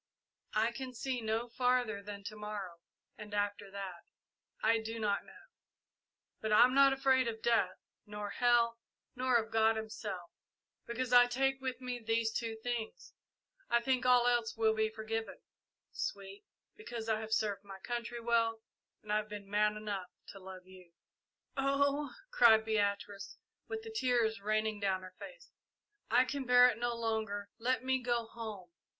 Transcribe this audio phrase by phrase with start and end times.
[0.55, 2.79] I can see no farther than to morrow,
[3.19, 4.01] and after that
[4.63, 5.43] I do not know.
[6.41, 7.77] But I'm not afraid of death,
[8.07, 8.79] nor hell,
[9.15, 10.31] nor of God Himself,
[10.87, 13.13] because I take with me these two things.
[13.69, 15.37] I think all else will be forgiven,
[15.91, 16.45] Sweet,
[16.75, 18.63] because I have served my country well
[19.03, 20.93] and I have been man enough to love you."
[21.55, 23.37] "Oh," cried Beatrice,
[23.67, 25.51] with the tears raining down her face,
[26.09, 28.71] "I can bear it no longer let me go home!"